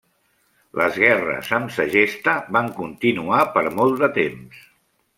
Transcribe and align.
Les 0.81 0.97
guerres 1.03 1.51
amb 1.59 1.75
Segesta 1.77 2.35
van 2.59 2.75
continuar 2.81 3.45
per 3.59 3.67
molt 3.81 3.99
de 4.07 4.15
temps. 4.21 4.69